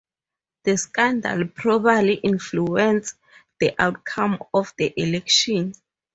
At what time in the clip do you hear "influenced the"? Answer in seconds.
2.15-3.75